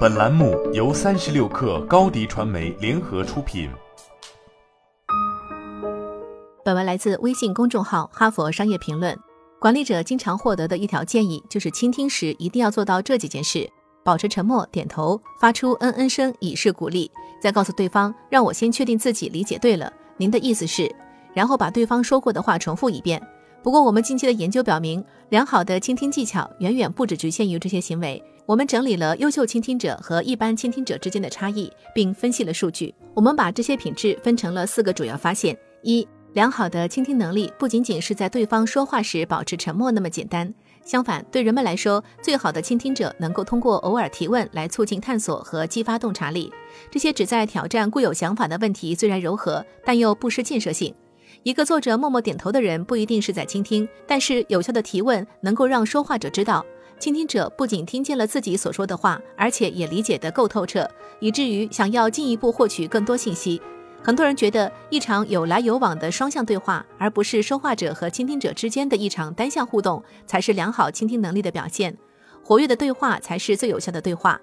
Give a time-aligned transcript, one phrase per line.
[0.00, 3.70] 本栏目由三十六氪高低传媒联合出品。
[6.64, 9.14] 本文来自微信公众号《哈佛商业评论》。
[9.58, 13.70] 管理者经常获得的一条建议就是，倾听时一定要做到这几件事：
[14.04, 17.10] 保持沉默、点头、发出嗯嗯声以示鼓励，
[17.40, 20.94] 再告诉对方“让我先确定自己理解对了，您的意思是”，
[21.32, 23.20] 然后把对方说过的话重复一遍。
[23.62, 28.22] 不过，我们近期的研究表明，良好的倾听技巧远远不只局限于这些行为。
[28.46, 32.94] 我们整理了优秀倾听者和一般倾听者之间的差异，并分析了数据。
[33.14, 40.52] 我们把这些品质分成了四个主要发现：一、良好的倾听能力不仅仅是在对方说话时保持沉默那么简单。
[40.82, 46.50] 相反，对人们来说，最好的倾听者能够通过偶尔提问来促进探索和激发洞察力。
[46.90, 50.92] 这些旨在挑战固有想法的问题虽然柔和，但又不失建设性。
[51.42, 56.64] 一个坐着默默点头的人不一定是在倾听，但是有效的提问能够让说话者知道，
[56.98, 60.88] 倾听者不仅听见了自己所说的话，而且也理解得够透彻，
[61.18, 63.60] 以至于想要进一步获取更多信息。
[64.02, 71.96] 很多人觉得一场有来有往的双向对话，而不是说话者和倾听者之间的一场单向互动，才是良好倾听能力的表现。
[72.42, 74.40] 活跃的对话才是最有效的对话。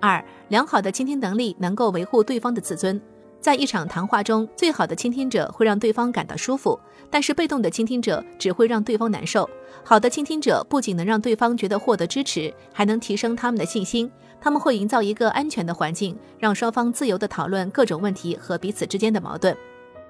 [0.00, 3.00] 二，良好的倾听能力能够维护对方的自尊。
[3.42, 6.78] 在一场谈话中，最好的倾听者会让对方感到舒服，
[7.10, 9.50] 但是被动的倾听者只会让对方难受。
[9.82, 14.08] 好的倾听者不仅能让对方觉得获得支持，还能提升他们的信心。
[14.40, 19.56] 他们会营造一个安全的环境，让双方自由地讨论各种问题和彼此之间的矛盾。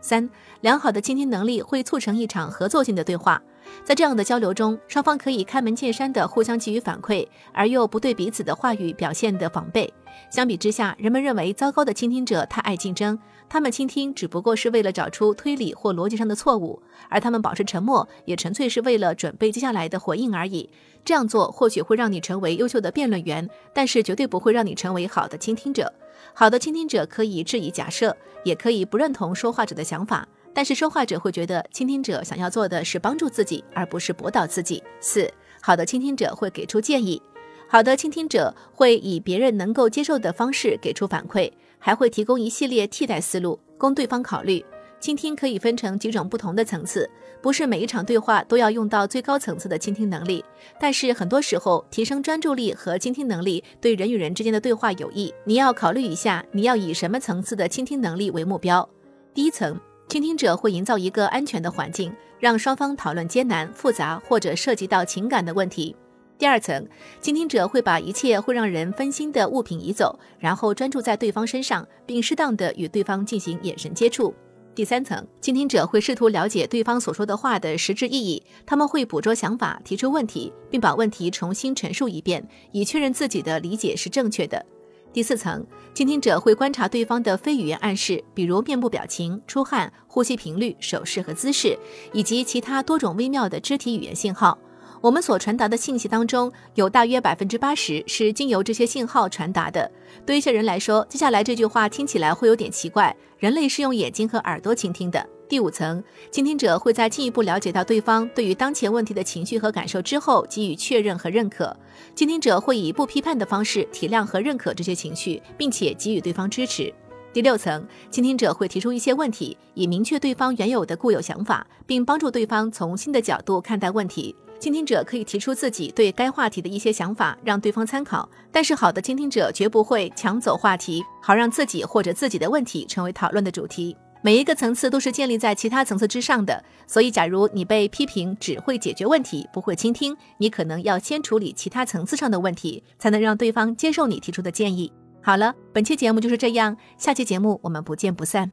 [0.00, 0.30] 三，
[0.62, 3.42] 良好的倾听能力会促成一场合作性的对话。
[3.84, 9.92] 在这样的交流中，双方可以开门见山地互相给予反馈，而又不对彼此的话语表现的防备。
[10.30, 20.68] 相比之下，人们认为糟糕的倾听者太爱竞争，他们倾听只不过是为了找出推理或逻辑上的错误，而他们保持沉默也纯粹是为了准备接下来的回应而已。
[21.04, 25.92] 这样做或许会让你成为优秀的辩论员，但是绝对不会让你成为好的倾听者。
[26.34, 30.26] 好的倾听者可以质疑假设，也可以不认同说话者的想法。
[30.58, 34.82] 但是说话者会觉得，倾听者想要做的是帮助自己，而不是驳倒自己。
[34.98, 35.32] 四，
[35.62, 37.22] 好的倾听者会给出建议，
[37.68, 41.48] 好的倾听者会以别人能够接受的方式给出反馈，
[41.78, 44.66] 还会提供一系列替代思路供对方考虑。
[44.98, 47.08] 倾听可以分成几种不同的层次，
[47.40, 50.44] 不是每一场对话都要用到最高层次的倾听能力，
[50.80, 55.32] 但是很多时候提升专注力和倾听能力对人与人之间的对话有益。
[55.44, 58.90] 你要考虑一下，你要以什么层次的倾听能力为目标？
[59.32, 59.80] 第一层。
[60.08, 62.10] 倾听者会营造一个安全的环境，
[62.40, 65.94] 让双方讨论艰难、复杂或者涉及到情感的问题。
[66.38, 66.86] 第二层，
[67.20, 74.34] 倾听者会把一切会让人分心的物品移走，然后专注在对方身上，并适当的与对方进行眼神接触。
[74.74, 84.64] 第三层，倾听者会试图了解对方所说的话的实质意义，他们会捕捉想法、提出问题，并把问题重新陈述一遍，以确认自己的理解是正确的。
[85.12, 91.76] 第四层，倾听者会观察对方的非语言暗示，比如面部表情、出汗、呼吸频率、手势和姿势，
[92.12, 94.56] 以及其他多种微妙的肢体语言信号。
[95.00, 99.90] 我们所传达的信息当中，有大约百分之八十是经由这些信号传达的。
[100.26, 103.16] 对一些人来说，接下来这句话听起来会有点奇怪。
[103.38, 105.24] 人类是用眼睛和耳朵倾听的。
[105.48, 111.74] 第五层，倾听者会在进一步了解到对方对于当前问题的情绪和感受之后，给予确认和认可。
[112.14, 116.92] 倾听者会以不批判的方式体谅和认可这些情绪，并且给予对方支持。
[117.32, 124.34] 第六层，倾听者会提出一些问题，以明确对方原有的固有想法，并帮助对方从新的角度看待问题。
[124.58, 128.28] 倾听者可以提出自己对该话题的一些想法，让对方参考。
[128.50, 133.96] 但是，好的倾听者绝不会抢走话题，好让自己或者自己的问题成为讨论的主题。
[134.20, 144.92] 每一个层次都是建立在其他层次之上的，所以，假如你被批评只会解决问题，不会倾听，你可能要先处理其他层次上的问题，才能让对方接受你提出的建议。
[145.22, 148.50] 好了，本期节目就是这样，下期节目我们不见不散。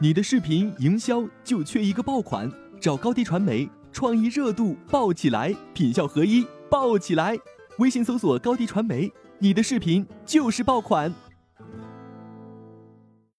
[0.00, 7.38] 你的视频营销就缺一个爆款，找高低传媒，创意热度爆起来，品效合一爆起来，
[7.78, 9.10] 微信搜索高低传媒。
[9.42, 11.12] 你的视频就是爆款。